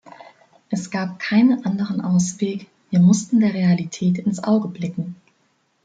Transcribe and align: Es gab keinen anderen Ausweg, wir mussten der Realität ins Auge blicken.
Es 0.71 0.89
gab 0.89 1.19
keinen 1.19 1.63
anderen 1.63 2.01
Ausweg, 2.01 2.65
wir 2.89 2.99
mussten 2.99 3.39
der 3.39 3.53
Realität 3.53 4.17
ins 4.17 4.43
Auge 4.43 4.67
blicken. 4.67 5.15